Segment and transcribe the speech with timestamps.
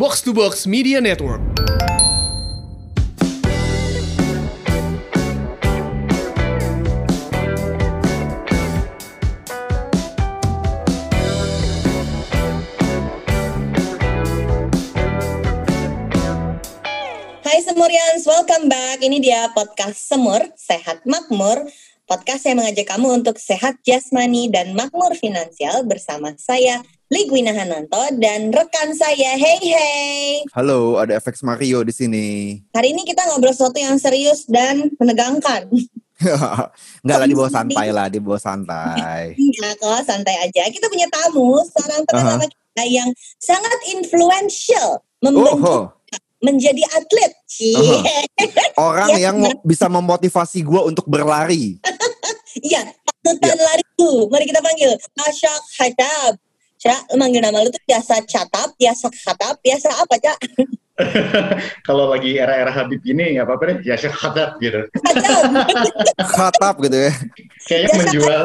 [0.00, 1.44] Box to Box Media Network.
[17.44, 19.04] Hai Semurians, welcome back.
[19.04, 21.68] Ini dia podcast Semur, Sehat Makmur.
[22.08, 26.80] Podcast yang mengajak kamu untuk sehat jasmani dan makmur finansial bersama saya,
[27.10, 30.46] Ligwina Hananto, dan rekan saya, Hey Hey.
[30.54, 32.26] Halo, ada FX Mario di sini.
[32.70, 35.66] Hari ini kita ngobrol sesuatu yang serius dan menegangkan.
[37.02, 39.34] Enggak lah, dibawa santai lah, dibawa santai.
[39.42, 40.70] Iya kok, santai aja.
[40.70, 43.10] Kita punya tamu, seorang teman lama kita yang
[43.42, 45.90] sangat influential, membentuk Oh,
[46.38, 47.34] menjadi atlet.
[47.44, 47.74] Cie.
[48.78, 51.82] orang Ya, yang mo- bisa memotivasi gue untuk berlari.
[52.54, 53.66] Iya, patutan Ya.
[53.66, 54.30] lari tuh.
[54.30, 54.94] Mari kita panggil
[55.26, 56.38] Asyak Hatab.
[56.80, 60.38] Cak, manggil nama lu tuh biasa Catap, biasa Khatap, biasa apa, Cak?
[61.88, 64.88] kalau lagi era-era Habib ini nggak apa-apa deh, ya syahadat gitu.
[66.36, 67.12] Khatap gitu ya.
[67.68, 68.42] Kayaknya Biasa menjual.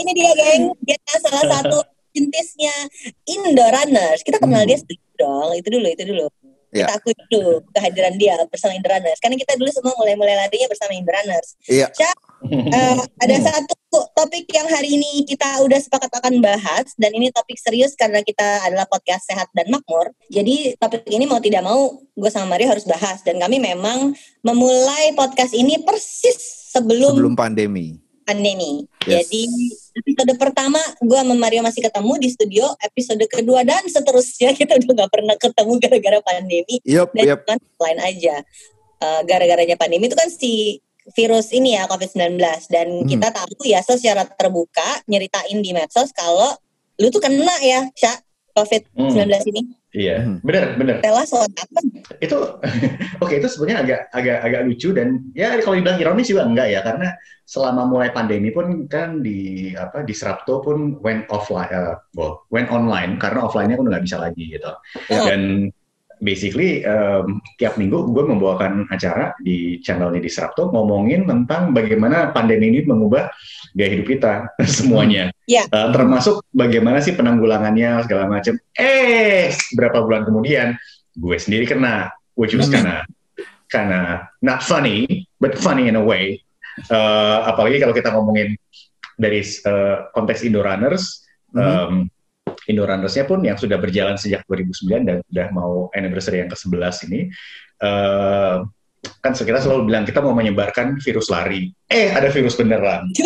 [0.00, 0.62] Ini dia, geng.
[0.84, 1.78] Dia salah satu
[2.12, 2.72] pintisnya
[3.24, 4.20] Indo Runners.
[4.20, 4.68] Kita kenal Hmm.
[4.68, 5.56] dia sedikit dong.
[5.56, 6.26] Itu dulu, itu dulu.
[6.70, 6.86] Ya.
[6.86, 9.18] Kita akui dulu kehadiran dia bersama Indo Runners.
[9.24, 11.56] Karena kita dulu semua mulai-mulai larinya bersama Indo Runners.
[11.64, 11.88] Iya.
[11.92, 12.16] Cak,
[12.48, 17.60] Eh, ada satu topik yang hari ini kita udah sepakat akan bahas dan ini topik
[17.60, 20.08] serius karena kita adalah podcast sehat dan makmur.
[20.32, 25.12] Jadi topik ini mau tidak mau gue sama Mario harus bahas dan kami memang memulai
[25.12, 28.00] podcast ini persis sebelum, Sebelum pandemi.
[28.24, 28.88] pandemi.
[29.04, 29.28] Yes.
[29.28, 29.42] Jadi
[30.00, 35.04] episode pertama gue sama Mario masih ketemu di studio, episode kedua dan seterusnya kita udah
[35.04, 38.40] nggak pernah ketemu gara-gara pandemi Yup, dan kan lain aja.
[39.00, 40.76] Eh, gara-garanya pandemi itu kan si
[41.16, 42.36] virus ini ya COVID-19
[42.68, 43.08] dan Hmm.
[43.08, 46.54] kita tahu ya secara terbuka nyeritain di medsos kalau
[47.00, 48.12] lu tuh kena ya Sya
[48.52, 49.62] COVID-19 ini.
[49.90, 50.38] Iya, Hmm.
[50.46, 50.96] bener bener.
[51.02, 51.80] Rela soal apa?
[52.22, 52.38] Itu
[53.24, 56.80] oke itu sebenarnya agak agak agak lucu dan ya kalau dibilang ironis juga enggak ya
[56.86, 57.10] karena
[57.42, 62.70] selama mulai pandemi pun kan di apa di Srapto pun went offline, eh, well, went
[62.70, 64.70] online karena offline-nya pun nggak bisa lagi gitu.
[65.10, 65.34] Ya.
[65.34, 65.74] Dan
[66.20, 72.68] basically em, tiap minggu gue membawakan acara di channelnya di Srapto ngomongin tentang bagaimana pandemi
[72.68, 73.32] ini mengubah
[73.72, 74.34] gaya hidup kita
[74.78, 75.32] semuanya.
[75.48, 75.64] Ya.
[75.66, 78.54] Eh, termasuk bagaimana sih penanggulangannya segala macam.
[78.76, 80.76] Eh, berapa bulan kemudian
[81.16, 82.76] gue sendiri kena, which was Hmm.
[82.78, 82.96] karena
[83.70, 84.00] karena
[84.44, 86.38] not funny, but funny in a way.
[86.86, 88.54] Eh, apalagi kalau kita ngomongin
[89.16, 91.24] dari eh, konteks Indo Runners,
[91.56, 92.19] em, Indo
[92.78, 97.20] Runners-nya pun yang sudah berjalan sejak 2009 dan sudah mau anniversary yang ke-11 ini,
[97.82, 98.54] eh,
[99.24, 101.72] kan kita selalu bilang kita mau menyebarkan virus lari.
[101.88, 103.08] Eh, ada virus beneran.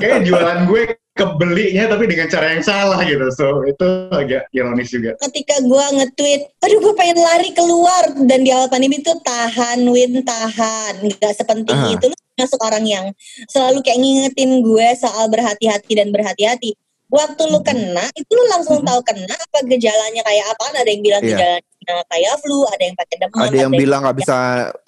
[0.00, 3.26] Kayak jualan gue kebelinya tapi dengan cara yang salah gitu.
[3.32, 5.16] So, itu agak ironis juga.
[5.20, 10.20] Ketika gue nge-tweet, aduh gue pengen lari keluar dan di awal pandemi itu tahan win
[10.24, 11.92] tahan, nggak sepenting Ah.
[11.92, 12.06] itu.
[12.08, 13.04] Lu masuk orang yang
[13.48, 16.72] selalu kayak ngingetin gue soal berhati-hati dan berhati-hati.
[17.12, 18.88] Waktu lu kena, itu lu langsung Mhm.
[18.88, 20.64] tahu kena apa gejalanya kayak apa?
[20.80, 21.28] Ada yang bilang Iya.
[21.28, 24.36] gejalanya kayak flu, ada yang pakai demam, Ada yang bilang nggak bisa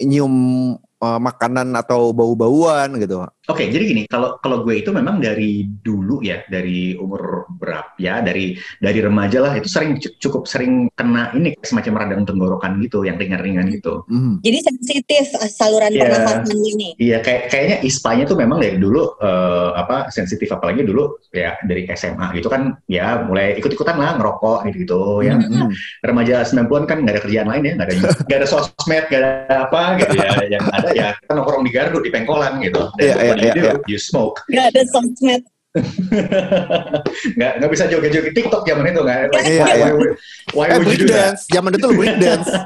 [0.01, 0.35] nyium
[1.05, 3.21] uh, makanan atau bau-bauan gitu.
[3.45, 8.17] Oke, jadi gini, kalau kalau gue itu memang dari dulu ya, dari umur berapa ya,
[8.25, 13.21] dari dari remaja lah itu sering cukup sering kena ini semacam radang tenggorokan gitu, yang
[13.21, 14.01] ringan-ringan gitu.
[14.09, 14.41] Mhm.
[14.41, 16.09] Jadi sensitif uh, saluran Iya.
[16.09, 16.89] pernafasan ini.
[16.97, 21.85] Iya, kayak kayaknya ispanya tuh memang dari dulu eh, apa sensitif apalagi dulu ya dari
[21.93, 25.37] SMA gitu kan ya mulai ikut-ikutan lah ngerokok gitu-gitu ya.
[25.37, 25.69] Mhm.
[26.01, 27.95] Remaja 90-an kan nggak ada kerjaan lain ya, nggak ada
[28.25, 29.31] nggak ada sosmed, nggak ada
[29.69, 30.29] apa gitu ya.
[30.49, 32.81] Yang ada ya kita nongkrong di gardu di pengkolan gitu.
[32.97, 33.91] Dan Iya, what iya, you iya, do, iya.
[33.91, 34.37] you smoke.
[34.47, 35.43] Gak ada sosmed.
[37.35, 39.19] nggak nggak bisa joget-joget TikTok zaman itu nggak.
[39.27, 39.83] Like, Iya, why, iya.
[39.83, 40.17] why, would-
[40.55, 41.35] why Eh would you do that?
[41.35, 42.49] breakdance, zaman itu lo breakdance.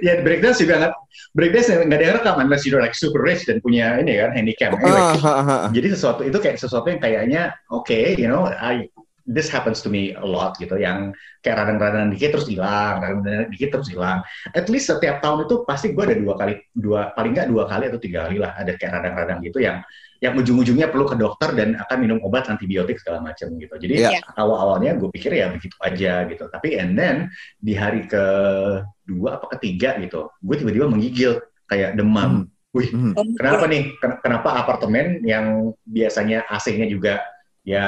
[0.00, 0.92] Ya breakdance juga nggak
[1.34, 4.72] breakdance nggak ada yang rekam unless you're like super rich dan punya ini kan handicam.
[4.78, 5.70] Anyway, Ah, ah, ah, ah.
[5.70, 8.88] jadi sesuatu itu kayak sesuatu yang kayaknya oke, you know, I
[9.26, 11.10] this happens to me a lot gitu, yang
[11.42, 14.22] kayak radang-radang dikit terus hilang, radang-radang dikit terus hilang.
[14.54, 17.84] At least setiap tahun itu pasti gue ada dua kali, dua paling nggak dua kali
[17.90, 19.82] atau tiga kali lah ada kayak radang-radang gitu yang
[20.16, 23.74] yang ujung-ujungnya perlu ke dokter dan akan minum obat antibiotik segala macam gitu.
[23.76, 24.24] Jadi Iya.
[24.32, 26.48] awal-awalnya gue pikir ya begitu aja gitu.
[26.48, 27.28] Tapi and then
[27.60, 31.36] di hari kedua apa ketiga gitu, gue tiba-tiba menggigil
[31.68, 32.48] kayak demam.
[32.72, 33.36] Wih, Mhm.
[33.40, 33.92] Kenapa nih?
[34.00, 37.20] Ken- Kenapa apartemen yang biasanya AC-nya juga
[37.64, 37.84] ya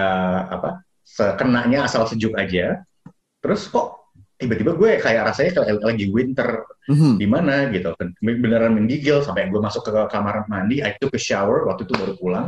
[0.48, 2.84] apa sekenanya asal sejuk aja,
[3.40, 7.19] terus kok tiba-tiba gue kayak rasanya kayak lagi winter Mhm.
[7.19, 11.66] di mana gitu beneran menggigil sampai gue masuk ke kamar mandi I took a shower
[11.66, 12.46] waktu itu baru pulang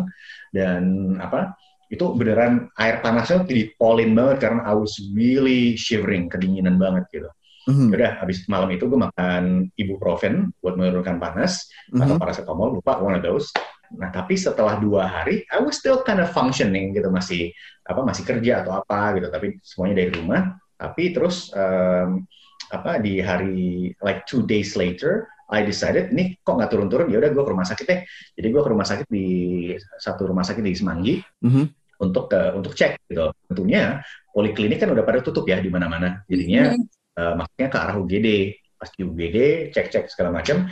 [0.54, 1.58] dan apa
[1.90, 7.28] itu beneran air panasnya tuh dipolin banget karena I was really shivering, kedinginan banget gitu.
[7.66, 7.90] Mhm.
[7.90, 12.22] Udah habis malam itu gue makan ibuprofen buat menurunkan panas atau Mhm.
[12.22, 13.50] paracetamol lupa one of those.
[13.98, 17.50] Nah tapi setelah dua hari I was still kind of functioning gitu masih
[17.82, 20.42] apa masih kerja atau apa gitu tapi semuanya dari rumah.
[20.78, 22.22] Tapi terus em,
[22.70, 27.30] apa di hari like two days later I decided nih kok nggak turun-turun ya udah
[27.34, 28.00] gue ke rumah sakit deh.
[28.38, 29.26] Jadi gue ke rumah sakit di
[29.98, 31.64] satu rumah sakit di Semanggi Mhm.
[32.06, 33.34] untuk ke untuk cek gitu.
[33.50, 33.98] Tentunya
[34.30, 36.22] poliklinik kan udah pada tutup ya di mana-mana.
[36.30, 36.86] Jadinya Hmm.
[37.18, 38.28] eh, maksudnya ke arah UGD.
[38.80, 40.64] Pas di UGD, cek-cek segala macam.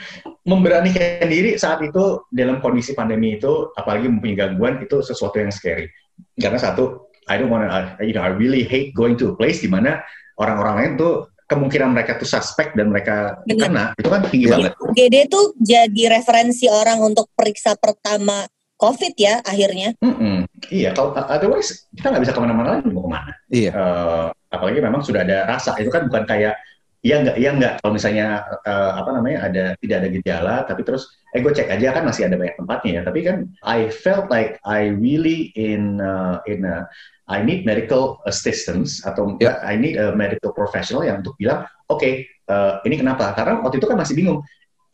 [0.49, 5.93] Memberanikan diri saat itu dalam kondisi pandemi itu, apalagi mempunyai gangguan, itu sesuatu yang scary.
[6.41, 9.61] Karena satu, I don't wanna, I- you know, I really hate going to a place
[9.61, 10.01] di mana
[10.41, 11.15] orang-orang lain tuh
[11.49, 13.61] kemungkinan mereka tuh suspek dan mereka Benar.
[13.69, 14.73] kena, itu kan tinggi banget.
[14.81, 19.97] UGD tuh jadi referensi orang untuk periksa pertama COVID ya akhirnya.
[20.01, 20.47] Mm-mm.
[20.71, 23.33] Iya, kalau otherwise kita nggak bisa ke mana-mana lagi mau ke mana.
[23.51, 23.71] Iya.
[23.75, 26.55] Eh, apalagi memang sudah ada rasa itu kan bukan kayak
[26.99, 28.27] iya nggak iya nggak kalau misalnya
[28.67, 32.27] eh, apa namanya ada tidak ada gejala tapi terus eh gue cek aja kan masih
[32.27, 36.91] ada banyak tempatnya ya tapi kan I felt like I really in uh, in a,
[37.29, 39.61] I need medical assistance atau Ya.
[39.63, 43.87] I need a medical professional yang untuk bilang oke eh, ini kenapa karena waktu itu
[43.87, 44.41] kan masih bingung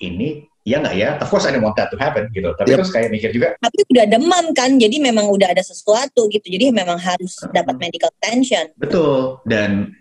[0.03, 2.79] ini iya nggak ya of course I don't want that to happen gitu tapi Yep.
[2.83, 6.47] terus kayak mikir juga Tapi udah demam kan, jadi memang udah ada sesuatu gitu.
[6.51, 8.73] Jadi memang harus dapat medical attention.
[8.77, 9.39] Betul.
[9.47, 9.95] Dan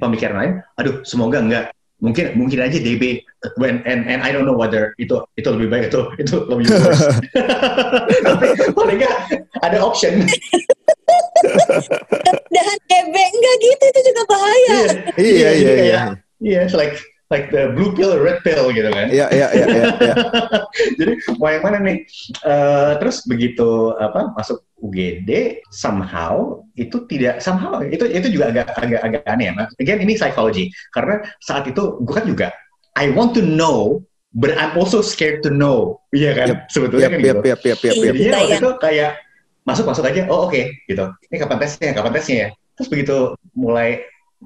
[0.00, 1.64] pemikiran lain, aduh semoga enggak.
[2.00, 3.20] Mungkin mungkin aja DB
[3.60, 7.08] when and and I don't know whether itu itu lebih baik atau itu lebih worse.
[8.28, 9.16] Tapi paling enggak
[9.60, 10.24] ada option.
[12.48, 14.76] Dan TB enggak gitu, itu juga bahaya.
[15.20, 15.72] Iya, iya, iya.
[15.76, 16.04] kayak,
[16.40, 16.96] Iya, it's like
[17.30, 19.06] like the blue pill red pill gitu kan.
[19.12, 20.14] Iya, iya, iya, iya, iya.
[20.98, 21.98] Jadi mau yang mana nih?
[22.42, 29.00] Eh, terus begitu apa masuk UGD somehow itu tidak somehow itu itu juga agak agak
[29.04, 29.68] agak aneh ya.
[29.78, 32.48] Again ini psychology karena saat itu gue kan juga
[32.96, 34.00] I want to know
[34.32, 36.00] but I'm also scared to know.
[36.14, 36.46] Iya kan?
[36.48, 36.58] Yep.
[36.72, 37.40] Sebetulnya Yap, kan yap, gitu.
[37.44, 38.04] yap, yap, yap, yap.
[38.14, 38.60] Jadinya waktu Bayang.
[38.62, 39.10] itu kayak
[39.68, 40.22] masuk masuk aja.
[40.32, 41.04] Oh oke gitu.
[41.30, 41.90] Ini kapan tesnya?
[41.92, 42.48] Kapan tesnya ya?
[42.78, 43.16] Terus begitu
[43.52, 43.88] mulai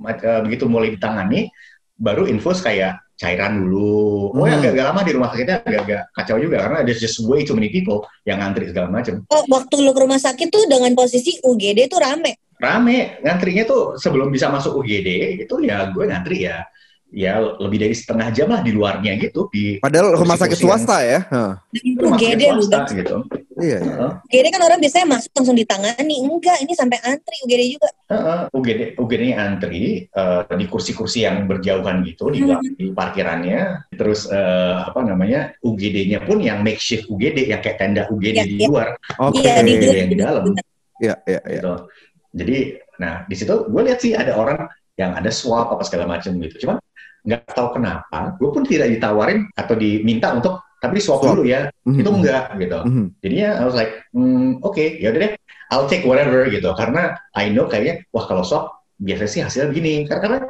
[0.03, 1.49] eh, begitu mulai ditangani
[1.95, 4.35] baru infus kayak cairan dulu.
[4.35, 4.61] Oh ya Hmm.
[4.63, 8.03] agak-agak lama di rumah sakitnya agak-agak kacau juga karena there's just way too many people
[8.27, 9.23] yang ngantri segala macam.
[9.31, 12.39] Oh, waktu lu ke rumah sakit tuh dengan posisi UGD tuh rame.
[12.59, 16.63] Rame ngantrinya tuh sebelum bisa masuk UGD itu ya gue ngantri ya
[17.15, 21.21] ya lebih dari setengah jam lah di luarnya gitu di Padahal rumah sakit swasta ya.
[21.31, 21.63] Rumah
[22.19, 22.99] sakit UGD swasta bukan.
[22.99, 23.17] gitu.
[23.55, 23.79] Iya, iya.
[23.87, 24.11] Heeh.
[24.27, 26.17] UGD kan orang biasanya masuk langsung ditangani.
[26.27, 27.89] Enggak, ini sampai antri UGD juga.
[28.11, 32.61] Heeh, UGD UGD-nya antri eh, di kursi-kursi yang berjauhan gitu di, Hmm.
[32.75, 38.35] di parkirannya terus eh, apa namanya UGD-nya pun yang makeshift UGD yang kayak tenda UGD
[38.35, 38.67] Iya, di iya.
[38.67, 38.89] luar
[39.23, 39.39] Oke.
[39.41, 40.43] Iya, di Ada yang di dalam
[40.99, 41.61] Iya, iya, iya.
[41.63, 41.75] gitu.
[42.35, 42.57] Jadi,
[42.99, 46.67] nah di situ gue lihat sih ada orang yang ada swab apa segala macam gitu.
[46.67, 46.79] Cuman
[47.25, 51.41] nggak tahu kenapa, gue pun tidak ditawarin atau diminta untuk tapi swab, Swab.
[51.41, 51.73] dulu ya.
[51.89, 51.99] Mhm.
[52.05, 52.79] Itu enggak gitu.
[52.85, 53.05] Mhm.
[53.25, 55.33] Jadinya I was like, hmm, oke, ya udah deh,
[55.73, 56.69] I'll take whatever gitu.
[56.77, 58.69] Karena I know kayaknya, wah kalau swab
[59.01, 60.05] biasanya sih hasilnya begini.
[60.05, 60.41] Karena, karena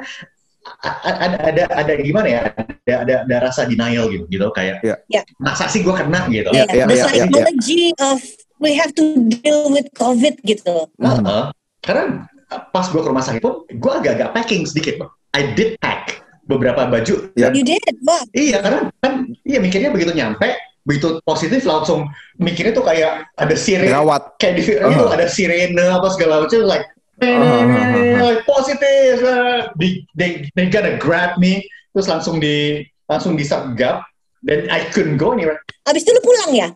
[0.83, 4.97] ada, ada ada gimana ya, ada, ada, ada rasa denial gitu, gitu kayak, Iya.
[5.07, 5.23] Iya.
[5.39, 6.51] masa sih gue kena gitu.
[6.51, 8.19] Iya, iya, The iya, iya, psychology of
[8.59, 10.91] we have to deal with COVID gitu.
[10.99, 11.23] Mhm.
[11.23, 11.45] Heeh.
[11.79, 12.27] Karena
[12.75, 14.99] pas gue ke rumah sakit pun, gue agak-agak packing sedikit.
[15.31, 16.14] I did pack
[16.45, 17.33] beberapa baju.
[17.37, 17.49] Ya.
[17.53, 18.21] You did, wah.
[18.33, 19.13] Iya, karena kan,
[19.45, 20.53] iya mikirnya begitu nyampe,
[20.85, 24.37] begitu positif langsung mikirnya tuh kayak ada sirene, Gawat.
[24.37, 25.17] kayak di film itu Uh-huh.
[25.17, 26.87] ada sirene apa segala macam, like,
[27.23, 28.21] Uh-huh.
[28.27, 31.63] like positif, uh, di, they, they gonna grab me,
[31.95, 34.03] terus langsung di langsung disergap,
[34.45, 35.63] dan I couldn't go anywhere.
[35.89, 36.69] Abis itu lu pulang ya?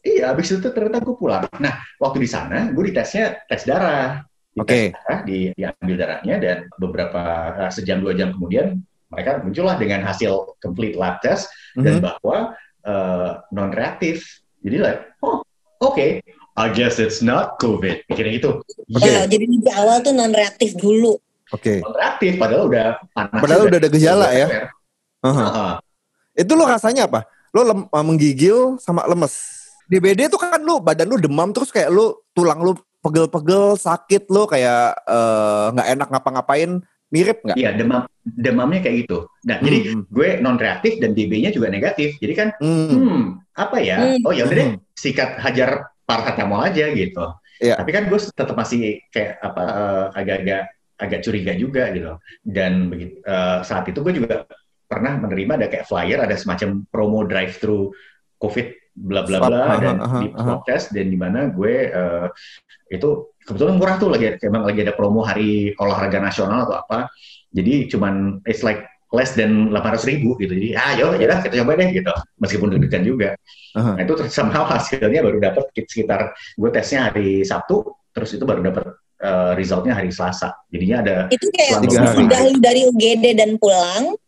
[0.00, 1.44] Iya, habis itu ternyata gue pulang.
[1.60, 4.22] Nah, waktu di sana, gue ditesnya tes darah.
[4.58, 4.90] Oke.
[4.90, 7.22] tes darah, di, diambil darahnya, dan beberapa
[7.54, 11.46] eh, sejam dua jam kemudian, mereka muncullah dengan hasil complete lab test,
[11.78, 12.02] dan Mhm.
[12.02, 12.36] bahwa
[13.50, 14.24] non reaktif.
[14.60, 15.40] Jadi like, oh,
[15.78, 16.20] oke,
[16.56, 18.04] I guess it's not COVID.
[18.10, 18.50] Mikirnya gitu.
[18.90, 19.08] Oke.
[19.08, 21.16] Wow, jadi di awal tuh non reaktif dulu.
[21.50, 21.80] Oke.
[21.80, 23.40] Non reaktif, padahal udah panas.
[23.40, 24.46] Padahal udah ada gejala ya?
[25.22, 25.72] Heeh.
[26.36, 27.26] Itu lo rasanya apa?
[27.50, 29.34] Lo lem- uh, menggigil sama lemes.
[29.90, 34.44] DBD tuh kan lu badan lu demam terus kayak lu tulang lu pegel-pegel sakit lu
[34.44, 36.70] kayak eh, nggak enak ngapa-ngapain
[37.10, 37.58] mirip nggak?
[37.58, 39.26] Iya, demam demamnya kayak gitu.
[39.44, 42.14] Nah, jadi Hmm, gue non reaktif dan DB-nya juga negatif.
[42.22, 42.88] Jadi kan hmm.
[42.94, 43.22] hmm,
[43.58, 43.98] apa ya?
[43.98, 44.26] Hmm.
[44.26, 44.80] Oh ya udah deh, Hmm.
[44.94, 47.26] sikat hajar paracetamol aja gitu.
[47.60, 47.76] Iya.
[47.76, 50.62] Tapi kan gue tetap masih kayak apa eh, agak-agak
[51.00, 52.12] agak curiga juga gitu.
[52.46, 54.46] Dan begitu eh, saat itu gue juga
[54.86, 57.90] pernah menerima ada kayak flyer, ada semacam promo drive thru
[58.40, 60.28] COVID bla bla bla dan aha, di
[60.66, 62.26] test dan di mana gue eh,
[62.90, 66.98] itu kebetulan murah tuh lagi emang lagi ada promo hari olahraga nasional atau apa.
[67.50, 70.54] Jadi cuman it's like less than 800 ribu gitu.
[70.54, 72.12] Jadi ah yuk ya udah kita coba deh gitu.
[72.42, 73.30] Meskipun deg-degan juga.
[73.70, 73.94] Aha.
[73.94, 78.98] nah itu somehow hasilnya baru dapat sekitar gue tesnya hari Sabtu terus itu baru dapat
[79.22, 80.50] eh, resultnya hari Selasa.
[80.70, 84.18] Jadinya ada Itu kayak sudah dari UGD dan pulang?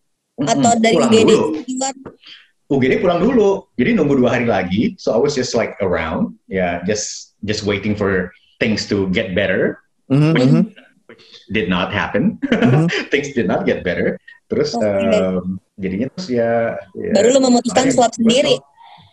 [0.42, 1.46] Atau Mm-mm, dari pulang UGD dulu.
[2.72, 6.80] UGD pulang dulu jadi nunggu dua hari lagi so I was just like around ya
[6.88, 9.76] just just waiting for things to get better
[10.08, 10.62] Mhm, which, mhm,
[11.08, 12.88] which did not happen mhm.
[13.12, 14.16] things did not get better
[14.48, 14.84] terus Oke.
[14.84, 18.60] em, jadinya terus ya, ya baru lu memutuskan swab sendiri.
[18.60, 18.70] swab.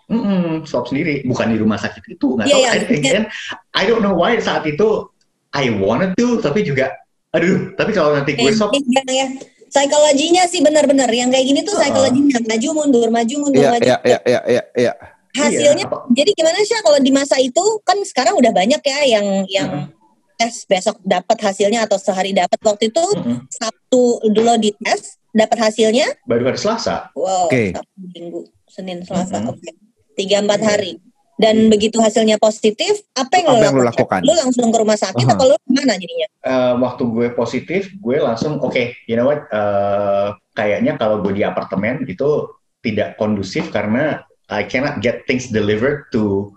[0.10, 2.72] Mm-mm, swab sendiri bukan di rumah sakit itu nggak Iya, tahu iya.
[2.74, 3.24] I, again,
[3.78, 5.06] I don't know why saat itu
[5.54, 6.90] I wanted to tapi juga
[7.30, 9.28] aduh tapi kalau nanti gue swab Yang ya.
[9.70, 11.88] Psikologinya sih benar-benar yang kayak gini tuh Heeh.
[11.88, 13.86] psikologinya maju mundur maju mundur Iya, maju.
[13.86, 14.94] iya, iya, iya, iya, iya.
[15.30, 19.26] Hasilnya apa- jadi gimana sih kalau di masa itu kan sekarang udah banyak ya yang
[19.46, 19.94] yang Mm-mm.
[20.36, 23.46] tes besok dapat hasilnya atau sehari dapat waktu itu Mm-mm.
[23.48, 27.72] Sabtu dulu dites dapat hasilnya baru hari Selasa wow Oke.
[27.72, 29.54] Sabtu Minggu Senin Selasa Mm-mm.
[29.54, 29.70] oke
[30.16, 30.68] tiga empat Iya.
[30.68, 30.92] hari
[31.40, 34.20] dan begitu hasilnya positif apa yang, Apa lo, yang lo lakukan?
[34.20, 34.22] lakukan?
[34.28, 35.34] Lu langsung ke rumah sakit Aha.
[35.34, 36.28] atau lu ke mana jadinya?
[36.44, 39.48] Eh, waktu gue positif, gue langsung oke, you know what?
[39.48, 42.52] eh, kayaknya kalau gue di apartemen itu
[42.84, 44.20] tidak kondusif karena
[44.52, 46.52] I cannot get things delivered to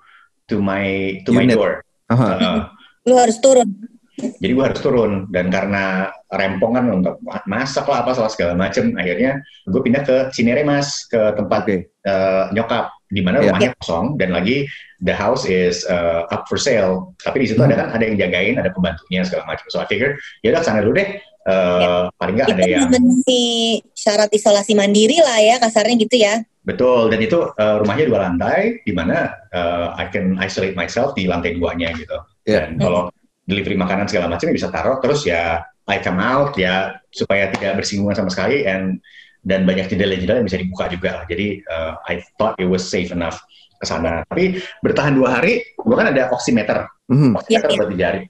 [0.51, 1.55] to my to my Unit.
[1.55, 1.73] door.
[2.11, 2.27] Aha.
[2.35, 2.61] Eh,
[3.07, 3.71] Lu harus turun.
[4.13, 9.41] jadi gue harus turun dan karena rempongan untuk masak lah apa salah segala macem, akhirnya
[9.67, 11.77] gue pindah ke Cinere Mas ke tempat Oke.
[11.89, 13.53] eh, nyokap di mana Iya.
[13.53, 14.65] rumahnya kosong dan lagi
[15.05, 17.13] the house is uh, up for sale.
[17.21, 17.69] Tapi di situ Hmm.
[17.69, 19.69] ada kan ada yang jagain, ada pembantunya segala macam.
[19.69, 21.21] So I figure ya udah sana dulu deh.
[21.43, 26.41] Uh, paling nggak ada yang memenuhi syarat isolasi mandiri lah ya kasarnya gitu ya.
[26.63, 31.27] betul dan itu uh, rumahnya dua lantai di mana uh, I can isolate myself di
[31.27, 32.15] lantai duanya gitu.
[32.47, 32.71] Iya.
[32.71, 33.11] Dan kalau
[33.51, 35.59] delivery makanan segala macam ya bisa taruh terus ya
[35.91, 39.03] I come out ya supaya tidak bersinggungan sama sekali and
[39.43, 41.25] dan banyak jendela-jendela yang bisa dibuka juga lah.
[41.27, 43.43] Jadi uh, I thought it was safe enough
[43.79, 44.23] ke sana.
[44.31, 46.87] Tapi bertahan dua hari, gua kan ada oximeter.
[47.11, 47.79] Mhm, Oximeter Iya, iya.
[47.83, 48.21] buat di jari.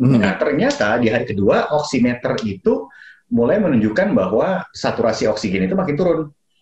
[0.00, 0.16] mhm.
[0.22, 2.86] Nah ternyata di hari kedua oximeter itu
[3.30, 6.20] mulai menunjukkan bahwa saturasi oksigen itu makin turun.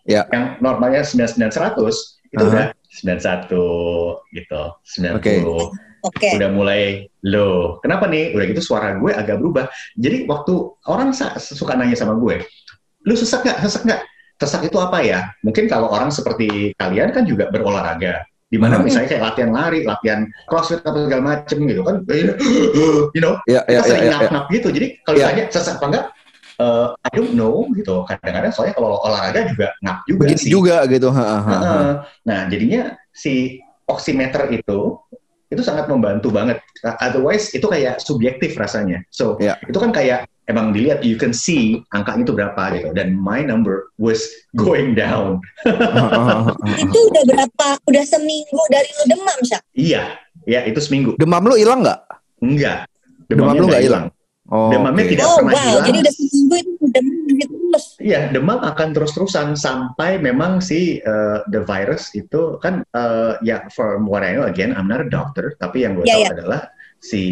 [0.09, 0.25] Ya.
[0.33, 2.49] Yang normalnya 99-100 itu Aha.
[2.49, 2.65] udah
[3.05, 5.33] 91 gitu, 90 Oke.
[5.99, 6.31] Oke.
[6.39, 7.83] udah mulai low.
[7.83, 8.31] Kenapa nih?
[8.33, 9.67] Udah gitu suara gue agak berubah.
[9.99, 10.55] Jadi waktu
[10.87, 12.41] orang suka nanya sama gue,
[13.09, 13.59] lu sesak nggak?
[13.65, 14.01] Sesak nggak?
[14.37, 15.33] Sesak itu apa ya?
[15.41, 18.23] Mungkin kalau orang seperti kalian kan juga berolahraga.
[18.49, 18.85] Di mana Hmm.
[18.89, 22.01] misalnya kayak latihan lari, latihan crossfit atau segala macem gitu kan,
[23.17, 24.13] you know, Iya, iya, kita iya, sering iya.
[24.17, 24.69] ngap-ngap gitu.
[24.73, 25.25] Jadi kalau Iya.
[25.29, 26.05] ditanya sesak apa enggak,
[26.57, 27.95] eh, I don't know gitu.
[28.09, 30.49] Kadang-kadang soalnya kalau olahraga juga ngap juga Begini sih.
[30.49, 31.09] juga gitu.
[31.13, 31.77] ha, ha, ha.
[32.25, 34.97] Nah, jadinya si oximeter itu
[35.49, 36.61] itu sangat membantu banget.
[36.85, 39.01] Uh, Otherwise itu kayak subjektif rasanya.
[39.09, 39.57] So Iya.
[39.65, 42.89] itu kan kayak emang dilihat you can see angkanya itu berapa gitu.
[42.97, 44.25] Dan my number was
[44.57, 45.39] going down.
[46.83, 47.67] Itu udah berapa?
[47.87, 49.63] Udah seminggu dari lu demam, Syak?
[49.77, 50.17] Iya,
[50.49, 51.15] ya itu seminggu.
[51.21, 52.01] Demam lu hilang nggak?
[52.41, 52.89] Enggak.
[53.29, 54.07] Demam lu nggak hilang?
[54.49, 55.13] Oh, Demamnya oke.
[55.13, 55.85] tidak Oh pernah wow, hilang.
[55.85, 57.85] jadi udah seminggu itu demam gitu terus.
[58.01, 64.09] Iya, demam akan terus-terusan sampai memang si uh, the virus itu kan uh, ya from
[64.09, 66.31] what I know again I'm not a doctor, tapi yang gue Iya, tahu iya.
[66.33, 66.61] adalah
[66.97, 67.23] si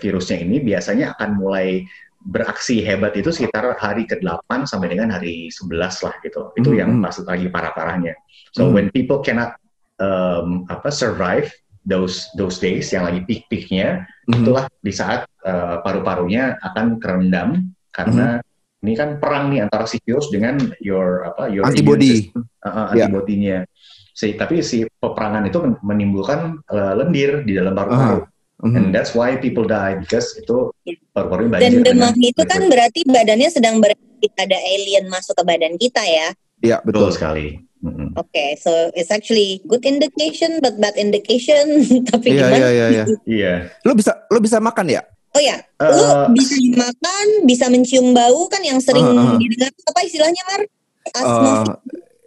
[0.00, 1.84] virusnya ini biasanya akan mulai
[2.18, 6.50] beraksi hebat itu sekitar hari ke-8 sampai dengan hari 11 lah gitu.
[6.58, 7.04] Itu Hmm, yang hmm.
[7.06, 8.14] pas lagi parah-parahnya.
[8.52, 8.74] So Hmm.
[8.74, 9.54] when people cannot
[9.98, 11.50] um, apa survive
[11.86, 14.44] those those days yang lagi peak-peaknya, Mhm.
[14.44, 18.82] itulah di saat uh, paru-parunya akan kerendam karena Mhm.
[18.84, 22.28] ini kan perang nih antara si virus dengan your apa your Antibody.
[22.34, 23.06] uh, uh, Ya.
[23.08, 23.64] antibodinya.
[24.12, 28.26] Si, tapi si peperangan itu men- menimbulkan uh, lendir di dalam paru-paru.
[28.58, 28.74] Mhm.
[28.74, 30.98] And that's why people die because itu Ya.
[31.14, 31.62] paru-parunya banjir.
[31.62, 36.02] Dan demam dengan itu kan berarti badannya sedang beraktif ada alien masuk ke badan kita
[36.02, 36.28] ya.
[36.58, 37.14] Iya, betul betul.
[37.14, 37.48] sekali.
[37.78, 38.18] Mm-mm.
[38.18, 41.86] Oke, so it's actually good indication but bad indication.
[42.10, 42.56] Tapi Iya, gimana?
[42.58, 43.04] iya, iya, iya.
[43.24, 43.52] Iya.
[43.86, 45.06] Lu bisa lu bisa makan ya?
[45.30, 46.02] Oh ya, Eh, lu
[46.34, 49.38] bisa makan, bisa mencium bau kan yang sering Ah, ah.
[49.38, 50.62] didengar apa istilahnya Mar?
[51.08, 51.68] Asmofis.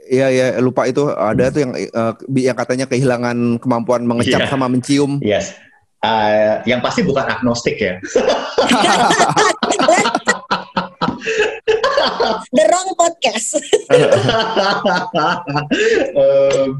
[0.07, 4.49] Iya ya lupa itu ada tuh yang eh, yang katanya kehilangan kemampuan mengecap Iya.
[4.49, 5.19] sama mencium.
[5.19, 5.51] Yes.
[6.01, 8.01] Uh, yang pasti bukan agnostik ya.
[12.51, 13.61] The wrong podcast.
[16.17, 16.71] Em,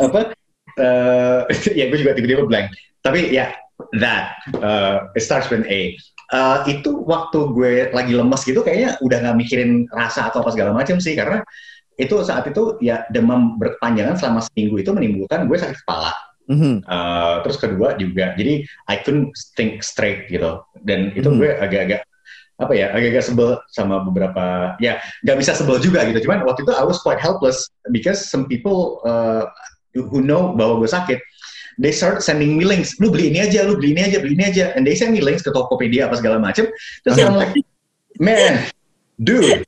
[0.08, 0.32] apa?
[0.80, 1.40] eh,
[1.78, 2.72] ya gue juga tiba-tiba blank.
[3.04, 3.52] Tapi ya
[4.00, 5.92] that uh, it starts with A.
[6.32, 10.72] Eh, itu waktu gue lagi lemes gitu kayaknya udah nggak mikirin rasa atau apa segala
[10.72, 11.44] macam sih karena
[12.00, 16.08] itu saat itu ya demam berkepanjangan selama seminggu itu menimbulkan gue sakit kepala
[16.52, 16.84] Mhm.
[16.84, 20.60] Uh, terus kedua juga, jadi I couldn't think straight gitu.
[20.84, 21.40] Dan itu Hmm.
[21.40, 22.04] gue agak-agak
[22.60, 26.28] apa ya, agak-agak sebel sama beberapa, ya nggak bisa sebel juga gitu.
[26.28, 29.48] Cuman waktu itu I was quite helpless because some people uh,
[29.96, 31.18] who know bahwa gue sakit,
[31.80, 32.94] they start sending me links.
[33.00, 34.76] Lu beli ini aja, lu beli ini aja, beli ini aja.
[34.76, 36.68] And they send me links ke Tokopedia apa segala macem.
[37.02, 37.56] Terus I'm like,
[38.20, 38.68] man,
[39.16, 39.64] dude,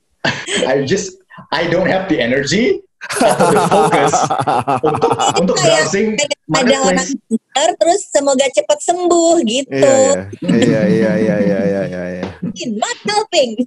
[0.69, 1.19] I just,
[1.51, 4.13] I don't have the energy focus
[4.83, 7.75] untuk untuk Kayak- browsing Kayak ada orang marketplace.
[7.81, 9.97] terus semoga cepat sembuh gitu.
[10.45, 12.27] Iya, iya, iya, iya, iya, iya, iya.
[12.71, 13.51] Not helping.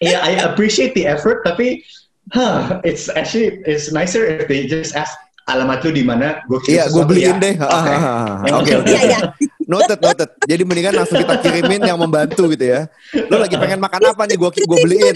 [0.00, 1.84] Yeah, I appreciate the effort, tapi,
[2.32, 5.12] huh, it's actually it's nicer if they just ask
[5.44, 7.42] alamat lu di mana, gue kirim Iya, gue beliin ya.
[7.42, 7.54] deh.
[7.58, 7.92] Oke.
[8.54, 8.88] Oke, oke.
[8.88, 9.20] Iya, iya.
[9.66, 10.28] Noted, noted.
[10.42, 12.86] Jadi mendingan langsung kita kirimin yang membantu gitu ya.
[13.28, 14.36] Lo lagi pengen makan apa nih?
[14.36, 15.14] Gue gue beliin.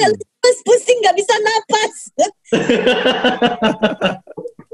[0.65, 1.95] Pusing gak bisa napas.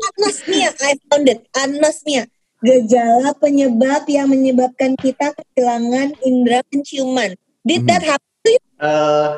[0.00, 1.46] Anosmia, I found it.
[1.54, 2.26] Anosmia.
[2.60, 7.32] Gejala penyebab yang menyebabkan kita kehilangan indera penciuman.
[7.64, 8.62] Did that happen to you?
[8.80, 9.30] Eh,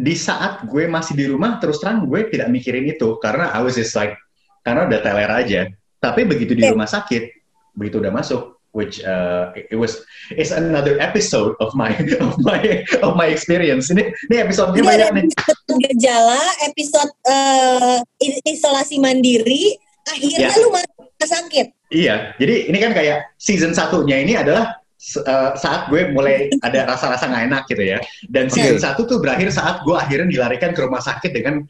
[0.00, 3.76] di saat gue masih di rumah, terus terang gue tidak mikirin itu karena I was
[3.76, 4.16] just like
[4.64, 5.68] karena udah teler aja.
[6.00, 7.28] Tapi begitu di rumah sakit,
[7.76, 9.98] begitu udah masuk, which uh, it was
[10.30, 11.90] it's another episode of my
[12.24, 12.60] of my
[13.02, 13.90] of my experience.
[13.90, 15.24] Ini ini episode Jadi banyak nih.
[15.26, 17.12] episode gejala, episode
[18.18, 19.74] i- isolasi mandiri,
[20.06, 20.58] akhirnya Ya.
[20.58, 21.66] lu masuk rumah sakit.
[21.90, 27.26] Iya, jadi ini kan kayak season satunya ini adalah eh, saat gue mulai ada rasa-rasa
[27.26, 27.98] nggak enak gitu ya.
[28.28, 28.84] Dan season Oke.
[28.84, 31.64] satu tuh berakhir saat gue akhirnya dilarikan ke rumah sakit dengan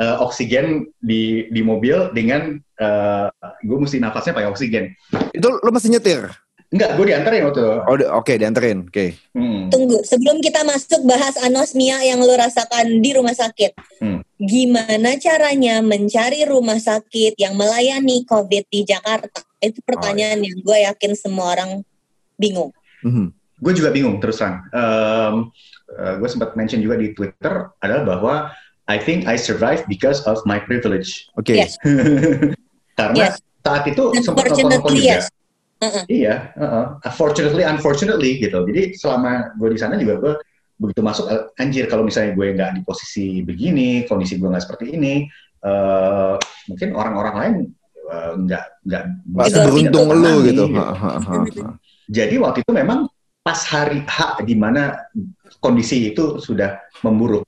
[0.00, 3.28] eh, oksigen di di mobil dengan eh,
[3.62, 4.84] gue mesti nafasnya pakai oksigen.
[5.30, 6.30] Itu lo masih nyetir?
[6.74, 7.74] Enggak, gue diantarin waktu itu.
[7.86, 8.78] Oh, di- oke, dianterin.
[8.90, 9.14] Oke.
[9.30, 9.70] Hmm.
[9.70, 13.78] Tunggu, sebelum kita masuk bahas anosmia yang lu rasakan di rumah sakit.
[14.02, 14.26] Hmm.
[14.42, 19.46] Gimana caranya mencari rumah sakit yang melayani COVID di Jakarta?
[19.62, 21.86] Itu pertanyaan yang gue yakin semua orang
[22.34, 22.74] bingung.
[23.06, 23.30] Mhm.
[23.62, 24.66] Gue juga bingung terus terang.
[24.74, 25.34] Em,
[25.94, 28.34] eh, gue sempat mention juga di Twitter adalah bahwa
[28.84, 31.28] I think I survived because of my privilege.
[31.40, 31.56] Oke.
[31.56, 31.80] Yes.
[32.98, 33.34] Karena Yes.
[33.64, 35.08] saat itu sempat Unfortunately, juga.
[35.18, 35.24] yes.
[35.82, 36.04] Uh-uh.
[36.06, 36.84] Iya, uh-uh.
[37.04, 38.62] unfortunately, unfortunately gitu.
[38.64, 40.32] Jadi selama gue di sana juga gue
[40.80, 44.94] begitu masuk, eh, anjir kalau misalnya gue nggak di posisi begini, kondisi gue nggak seperti
[44.96, 45.26] ini,
[45.60, 46.34] eh,
[46.70, 47.54] mungkin orang-orang lain
[48.04, 50.64] eh, nggak nggak Gak Itu seberuntung tidak lu gitu.
[50.70, 50.78] gitu.
[50.78, 51.68] Ha, ha, ha, ha.
[52.08, 53.08] Jadi waktu itu memang
[53.44, 55.04] pas hari H di mana
[55.60, 57.44] kondisi itu sudah memburuk,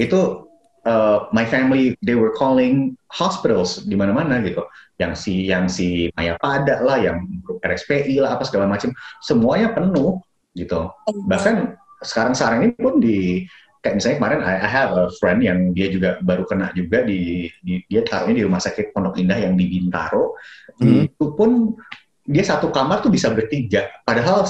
[0.00, 0.48] itu
[0.84, 4.64] uh, my family they were calling hospitals di mana-mana gitu.
[5.00, 7.26] Yang si yang si Mayapada lah, yang
[7.60, 8.94] RSPI lah apa segala macam,
[9.24, 10.22] semuanya penuh
[10.54, 10.92] gitu.
[11.26, 13.48] Bahkan sekarang-sekarang ini pun di
[13.84, 17.52] kayak misalnya kemarin I, I have a friend yang dia juga baru kena juga di,
[17.60, 20.38] di dia taruhnya di rumah sakit Pondok Indah yang di Bintaro.
[20.80, 21.04] Hmm.
[21.04, 21.76] Itu pun
[22.24, 23.92] dia satu kamar tuh bisa bertiga.
[24.08, 24.48] Padahal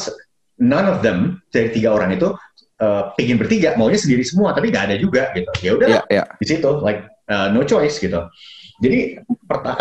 [0.63, 2.31] none of them dari tiga orang itu
[2.81, 5.51] uh, pingin bertiga, maunya sendiri semua, tapi nggak ada juga gitu.
[5.63, 6.25] Ya udah Iya, iya.
[6.39, 8.21] di situ like uh, no choice gitu.
[8.81, 9.79] Jadi perta-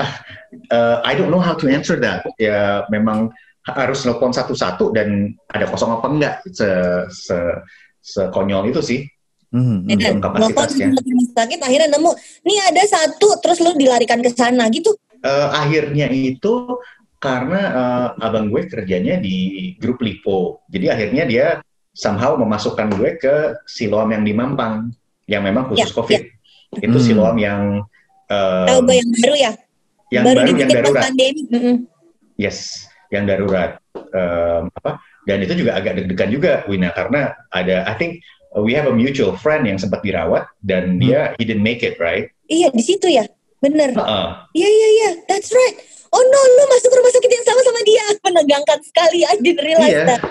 [0.70, 2.26] uh, I don't know how to answer that.
[2.38, 6.68] Ya memang harus nelpon satu-satu dan ada kosong apa enggak se
[7.10, 7.38] se
[8.04, 9.02] sekonyol itu sih.
[9.54, 10.98] Dan Hmm, telepon kapasitasnya.
[11.30, 12.10] sakit akhirnya nemu,
[12.42, 14.98] nih ada satu, terus lu dilarikan ke sana gitu.
[15.22, 16.82] Eh, akhirnya itu
[17.22, 19.38] karena eh, abang gue kerjanya di
[19.78, 20.66] grup Lipo.
[20.74, 21.48] Jadi akhirnya dia
[21.94, 24.90] somehow memasukkan gue ke Siloam yang di Mampang
[25.26, 26.22] yang memang khusus Ya, COVID.
[26.82, 27.06] Itu Hmm.
[27.06, 27.62] Siloam yang
[28.28, 29.52] eh, Tahu gue yang baru ya?
[30.10, 31.04] yang baru baru yang darurat.
[31.06, 31.42] pandemi.
[31.48, 31.76] Mm-mm.
[32.36, 33.78] Yes, yang darurat.
[33.94, 34.98] Em, apa?
[35.24, 38.94] Dan itu juga agak deg-degan juga, Wina, karena ada, I think uh, we have a
[38.94, 41.00] mutual friend yang sempat dirawat dan Hmm.
[41.00, 42.30] dia he didn't make it, right?
[42.46, 43.26] Iya di situ ya,
[43.58, 43.90] bener.
[43.92, 44.28] Heeh.
[44.54, 45.78] Iya iya iya, that's right.
[46.10, 48.04] Oh no, lu masuk rumah sakit yang sama sama dia.
[48.26, 50.06] Menegangkan sekali, I didn't realize Iya.
[50.10, 50.22] that.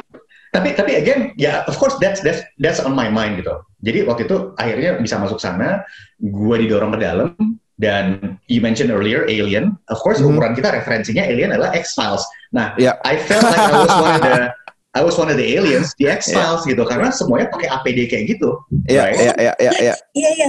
[0.52, 3.56] Tapi tapi again, ya of course that's that's that's on my mind gitu.
[3.80, 5.80] Jadi waktu itu akhirnya bisa masuk sana,
[6.20, 7.32] gua didorong ke dalam
[7.80, 9.80] dan you mentioned earlier Alien.
[9.88, 10.28] Of course Mhm.
[10.28, 12.20] umuran kita referensinya Alien adalah X Files.
[12.52, 13.00] Nah, Iya.
[13.00, 14.34] I felt like I was one of the
[14.92, 18.36] I was one of the aliens di X Files gitu karena semuanya pakai APD kayak
[18.36, 18.60] gitu.
[18.92, 19.94] Iya, iya, iya, iya, iya.
[20.12, 20.48] Iya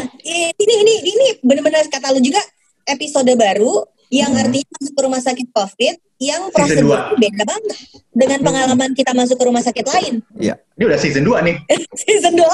[0.59, 2.43] Ini ini ini benar-benar kata lu juga
[2.83, 4.41] episode baru yang Hmm.
[4.43, 7.63] artinya masuk ke rumah sakit COVID yang Season prosedurnya beda banget
[8.13, 8.45] dengan Hmm.
[8.45, 10.13] pengalaman kita masuk ke rumah sakit lain.
[10.37, 11.55] Ini udah season 2 nih.
[11.99, 12.45] Season 2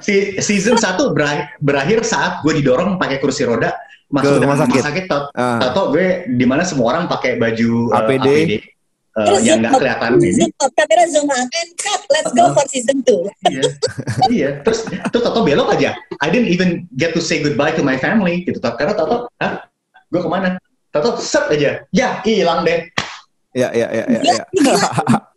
[0.00, 3.72] Si, season 1 berakhir, berakhir saat gue didorong pakai kursi roda
[4.06, 4.82] masuk Ke rumah rumah sakit.
[4.82, 5.04] sakit.
[5.06, 8.28] Tau, Ah, tau gue di mana semua orang pakai baju uh, APD.
[8.28, 8.52] APD,
[9.10, 12.00] uh, Terus yang nggak kelihatan zoom kamera zoom and cut.
[12.10, 12.54] Let's go Uh-huh.
[12.54, 13.24] for season 2.
[13.48, 13.62] iya.
[14.28, 14.48] iya.
[14.60, 15.96] Terus terus Toto belok aja.
[16.20, 18.60] I didn't even get to say goodbye to my family gitu.
[18.60, 18.76] Toto.
[18.76, 19.64] Karena Toto, ah,
[20.06, 20.60] gue ke mana?
[20.94, 21.82] Toto set aja.
[21.90, 22.86] Ya, hilang deh.
[23.50, 24.20] Ya, ya, ya, ya.
[24.22, 24.44] ya.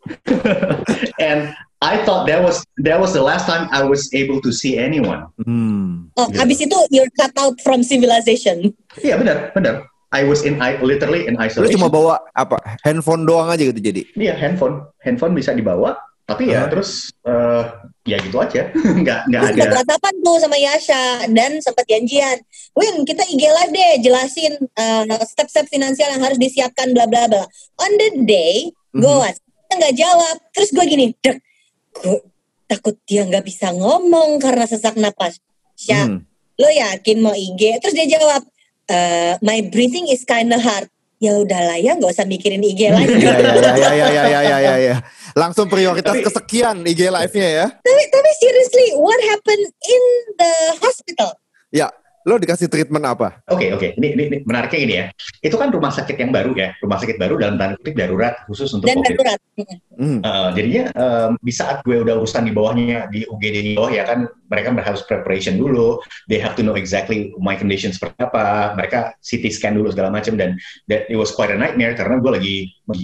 [1.21, 4.77] And I thought that was that was the last time I was able to see
[4.77, 5.29] anyone.
[5.41, 6.09] Hmm.
[6.17, 6.41] Oh, Iya.
[6.45, 8.73] habis itu you're cut out from civilization.
[8.97, 9.85] Iya benar, benar.
[10.09, 11.77] I was in I literally in Lu isolation.
[11.77, 12.57] cuma bawa apa?
[12.81, 14.01] Handphone doang aja gitu jadi.
[14.17, 15.93] Iya handphone, handphone bisa dibawa,
[16.25, 16.69] tapi ya Hah?
[16.73, 17.63] terus eh,
[18.07, 18.71] ya gitu aja,
[19.03, 19.83] nggak nggak ada.
[19.83, 22.39] sempat tuh sama Yasha dan sempat janjian.
[22.71, 27.43] Win, kita IG live deh, jelasin uh, step-step finansial yang harus disiapkan bla bla bla.
[27.77, 29.19] On the day, gue Mhm.
[29.19, 30.35] WhatsApp nggak jawab.
[30.55, 31.37] Terus gue gini, dek,
[31.93, 32.17] gue
[32.65, 35.43] takut dia nggak bisa ngomong karena sesak napas.
[35.75, 36.23] Sya, Hmm.
[36.55, 37.77] lo yakin mau IG?
[37.77, 38.41] Terus dia jawab,
[38.87, 40.87] "Eh, my breathing is kinda hard.
[41.17, 43.09] Ya udahlah ya, nggak usah mikirin IG live.
[43.17, 44.95] Iya, iya, iya, iya, iya, iya, iya, iya, iya.
[45.33, 47.65] Langsung prioritas Tapi- kesekian IG live-nya ya.
[47.73, 50.03] tapi, tapi seriously, what happened in
[50.37, 51.29] the hospital?
[51.73, 51.89] Ya,
[52.27, 53.39] lo dikasih treatment apa?
[53.47, 55.05] Oke oke, ini, ini ini menariknya ini ya.
[55.39, 58.67] Itu kan rumah sakit yang baru ya, rumah sakit baru dalam tanda kutip darurat khusus
[58.75, 59.15] untuk Dan COVID.
[59.15, 59.39] darurat.
[59.97, 60.19] Hmm.
[60.21, 64.05] Eh, jadinya em, di saat gue udah urusan di bawahnya di UGD di bawah ya
[64.05, 65.97] kan mereka harus preparation dulu
[66.29, 70.37] they have to know exactly my condition seperti apa mereka CT scan dulu segala macam
[70.37, 70.53] dan
[70.85, 72.55] that it was quite a nightmare karena gue lagi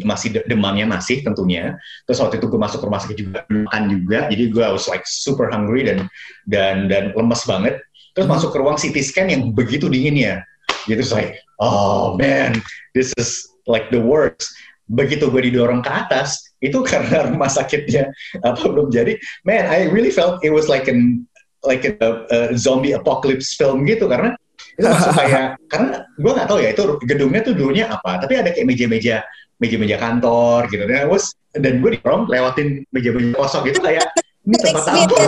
[0.06, 1.74] masih de- demamnya masih tentunya
[2.06, 5.04] terus waktu itu gue masuk ke rumah sakit juga makan juga jadi gue was like
[5.10, 6.06] super hungry dan
[6.46, 7.82] dan dan lemes banget
[8.14, 10.46] terus masuk ke ruang CT scan yang begitu dinginnya.
[10.86, 12.60] Gitu like oh man
[12.94, 14.50] this is like the worst.
[14.92, 18.14] Begitu gue didorong ke atas itu karena rumah sakitnya
[18.46, 21.26] apa belum jadi man I really felt it was like an
[21.64, 24.06] like a, a zombie apocalypse film gitu.
[24.06, 24.38] Karena
[24.78, 28.54] itu masuk kayak karena gue nggak tahu ya itu gedungnya tuh dulunya apa tapi ada
[28.54, 29.26] kayak meja-meja
[29.58, 30.84] meja-meja kantor gitu.
[30.86, 34.06] Dan was dan gue dorong lewatin meja-meja kosong gitu kayak
[34.44, 35.24] ini tempat apa?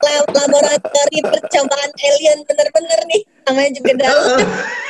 [0.00, 3.22] Lab- laboratori percobaan alien bener-bener nih.
[3.40, 4.38] Namanya juga dalam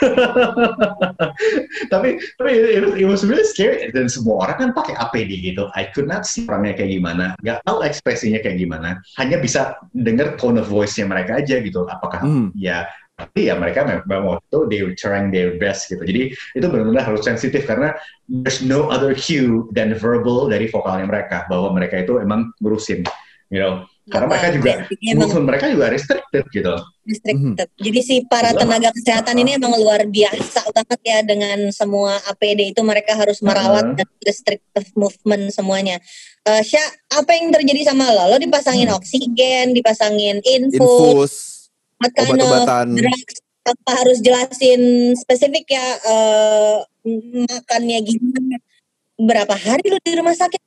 [1.93, 3.91] tapi tapi it, was- it was really scary.
[3.91, 5.67] Dan semua orang kan pakai APD gitu.
[5.75, 7.35] I could not see orangnya kayak gimana.
[7.43, 9.01] Nggak tahu ekspresinya kayak gimana.
[9.19, 11.87] Hanya bisa dengar tone of voice-nya mereka aja gitu.
[11.87, 12.53] Apakah Hmm.
[12.55, 12.85] ya
[13.21, 17.05] tapi ya mereka memang waktu itu they were trying their best gitu jadi itu benar-benar
[17.05, 17.93] harus sensitif karena
[18.27, 23.05] there's no other cue than verbal dari vokalnya mereka bahwa mereka itu emang ngurusin
[23.53, 26.75] you know karena mereka juga Jadi emang movement mereka juga restricted gitu
[27.07, 27.69] restricted.
[27.79, 32.83] Jadi si para tenaga kesehatan ini emang luar biasa banget ya dengan semua APD itu
[32.83, 33.99] mereka harus merawat Uh-huh.
[34.03, 36.03] dan restrictive movement semuanya.
[36.43, 38.35] Eh Sya, apa yang terjadi sama lo?
[38.35, 38.99] Lo dipasangin Hmm.
[38.99, 41.35] oksigen, dipasangin infus, Infus,
[42.01, 42.87] obat-obatan.
[42.97, 43.37] drugs?
[43.61, 46.77] Apa harus jelasin spesifik ya eh,
[47.45, 48.57] makannya gimana?
[49.21, 50.61] Berapa hari lo di rumah sakit?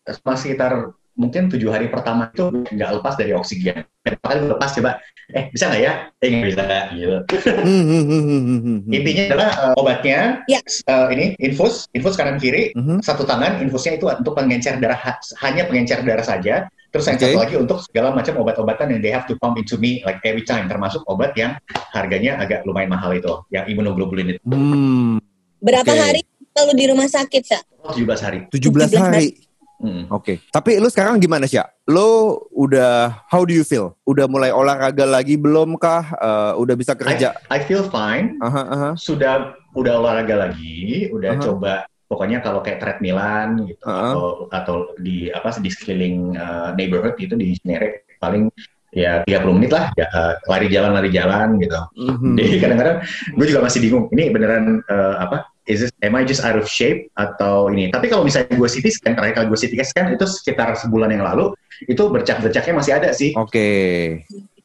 [0.00, 0.72] selama sekitar
[1.14, 3.84] mungkin tujuh hari pertama itu nggak lepas dari oksigen.
[4.00, 4.90] Berapa kali lepas coba,
[5.28, 5.92] eh bisa nggak ya?
[6.18, 6.64] Eh nggak bisa
[6.96, 7.16] gitu.
[7.60, 8.90] Hmm, hmm, hmm, hmm, hmm, hmm.
[8.90, 10.58] Intinya adalah uh, obatnya, Ya.
[10.88, 13.04] uh, ini infus, infus kanan kiri, Mhm.
[13.04, 16.70] satu tangan infusnya itu untuk pengencer darah, ha- hanya pengencer darah saja.
[16.90, 17.26] Terus yang Oke.
[17.30, 20.42] satu lagi untuk segala macam obat-obatan yang they have to pump into me like every
[20.42, 21.54] time, termasuk obat yang
[21.94, 25.22] harganya agak lumayan mahal itu, yang imunoglobulin itu, Hmm,
[25.60, 26.00] Berapa Oke.
[26.00, 26.20] hari
[26.60, 27.60] lo di rumah sakit, Sya?
[27.94, 28.38] 17 hari.
[28.52, 29.38] 17 hari.
[29.80, 30.12] Mm.
[30.12, 30.44] Oke.
[30.52, 31.56] Tapi lu sekarang gimana sih?
[31.88, 33.96] Lo udah how do you feel?
[34.04, 36.04] Udah mulai olahraga lagi belum kah?
[36.20, 37.32] Eh, udah bisa kerja?
[37.48, 38.36] I feel fine.
[38.44, 38.90] Aha, aha.
[39.00, 41.40] sudah udah olahraga lagi, udah Aha.
[41.40, 41.72] coba
[42.10, 44.10] pokoknya kalau kayak treadmillan gitu Aha.
[44.10, 48.50] atau atau di apa di sekeliling uh, neighborhood itu di Cinere paling
[48.90, 51.78] ya 30 menit lah ya, uh, lari jalan lari jalan gitu.
[51.94, 52.34] Mhm.
[52.34, 52.96] Jadi kadang-kadang
[53.38, 56.66] gue juga masih bingung ini beneran uh, apa is this, am I just out of
[56.66, 57.94] shape atau ini?
[57.94, 61.22] Tapi kalau misalnya gue CT scan, terakhir kali gue CT scan itu sekitar sebulan yang
[61.22, 61.54] lalu
[61.86, 63.30] itu bercak-bercaknya masih ada sih.
[63.38, 63.70] Oke.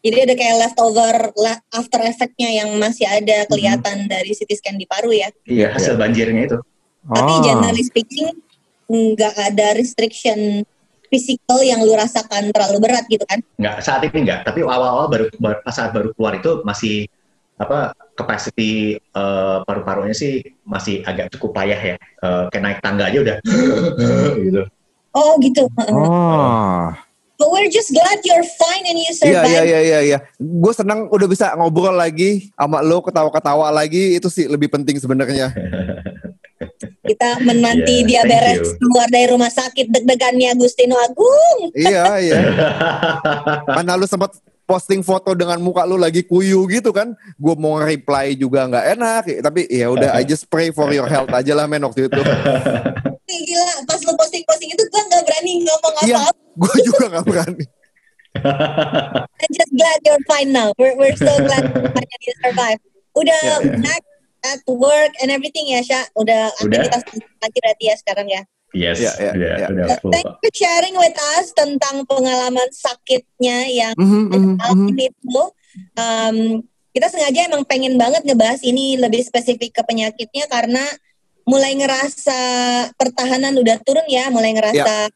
[0.06, 1.14] Jadi ada kayak leftover
[1.74, 5.30] after effect-nya yang masih ada kelihatan dari CT scan di paru ya.
[5.46, 6.58] Iya hasil banjirnya itu.
[7.06, 7.42] Tapi Ah.
[7.44, 8.34] generally speaking
[8.86, 10.62] nggak ada restriction
[11.06, 13.42] physical yang lu rasakan terlalu berat gitu kan?
[13.56, 17.06] nggak saat ini nggak tapi awal-awal baru, baru pas saat baru keluar itu masih
[17.56, 23.20] apa capacity eh, paru-parunya sih masih agak cukup payah ya Eh, kayak naik tangga aja
[23.22, 23.38] udah
[24.42, 24.62] gitu
[25.14, 25.64] Oh gitu.
[25.88, 26.92] Oh.
[27.36, 29.48] But we're just glad you're fine and you Iya survived.
[29.48, 30.18] iya iya iya iya.
[30.36, 35.56] Gue senang udah bisa ngobrol lagi sama lo ketawa-ketawa lagi itu sih lebih penting sebenarnya.
[37.06, 38.78] Kita menanti Yeah, dia beres you.
[38.78, 41.70] keluar dari rumah sakit deg-degannya Agustino Agung.
[41.72, 42.40] iya iya.
[43.76, 44.34] Mana lu sempat
[44.66, 47.14] posting foto dengan muka lu lagi kuyu gitu kan?
[47.36, 49.24] Gue mau reply juga nggak enak.
[49.40, 52.22] Tapi ya udah I just pray for your health aja lah men waktu itu.
[53.26, 56.18] Gila, pas lu posting-posting itu gue nggak berani ngomong Iya.
[56.20, 56.42] apa-apa.
[56.56, 57.66] Gue juga nggak berani.
[59.36, 60.74] I'm just glad you're fine now.
[60.76, 61.72] We're, we're so glad
[62.20, 62.80] you survive.
[63.14, 63.80] Udah Yeah, yeah.
[63.80, 64.02] back
[64.52, 66.06] at work and everything ya, Sya.
[66.14, 66.86] Udah, Udah.
[66.86, 67.02] aktivitas
[67.40, 68.42] lagi berarti ya sekarang ya.
[68.76, 69.68] Yes, Ya, ya, udah, ya.
[69.72, 74.56] udah full Thank you for sharing with us tentang pengalaman sakitnya yang Mhm, mhm, mhm.
[74.60, 75.44] alami itu.
[75.96, 76.38] Um,
[76.92, 80.84] kita sengaja emang pengen banget ngebahas ini lebih spesifik ke penyakitnya karena
[81.44, 82.40] mulai ngerasa
[82.96, 85.08] pertahanan udah turun ya, mulai ngerasa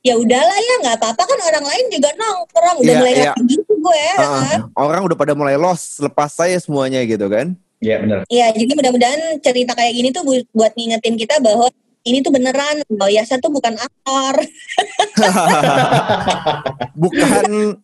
[0.00, 3.22] ya udahlah ya nggak apa-apa kan orang lain juga nongkrong udah Iya, mulai iya.
[3.32, 4.04] ngerasa gitu gue.
[4.16, 7.52] Ah, orang udah pada mulai lost, lepas saya semuanya gitu kan.
[7.80, 8.18] Iya benar.
[8.28, 11.72] Iya, jadi mudah-mudahan cerita kayak gini tuh bu- buat ngingetin kita bahwa
[12.04, 13.08] ini tuh beneran loh.
[13.08, 14.34] Yasa tuh bukan aktor.
[17.00, 17.76] Bukan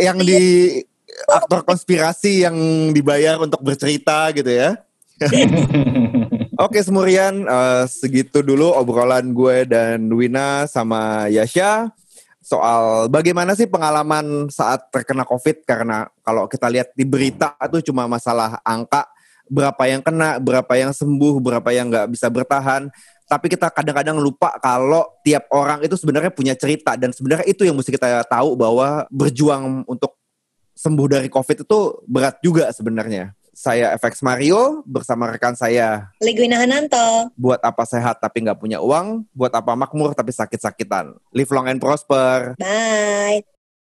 [0.00, 0.80] yang di
[1.28, 2.56] aktor konspirasi yang
[2.92, 4.80] dibayar untuk bercerita gitu ya.
[6.64, 11.92] Oke Semurian, eh, segitu dulu obrolan gue dan Wina sama Yasha
[12.44, 18.04] soal bagaimana sih pengalaman saat terkena COVID karena kalau kita lihat di berita itu cuma
[18.04, 19.13] masalah angka
[19.48, 22.88] berapa yang kena, berapa yang sembuh, berapa yang nggak bisa bertahan.
[23.24, 27.72] Tapi kita kadang-kadang lupa kalau tiap orang itu sebenarnya punya cerita dan sebenarnya itu yang
[27.72, 30.20] mesti kita tahu bahwa berjuang untuk
[30.76, 33.32] sembuh dari COVID itu berat juga sebenarnya.
[33.54, 37.30] Saya FX Mario bersama rekan saya Leguina Hananto.
[37.38, 41.14] buat apa sehat tapi nggak punya uang, buat apa makmur tapi sakit-sakitan.
[41.30, 42.58] Live long and prosper.
[42.58, 43.53] Bye.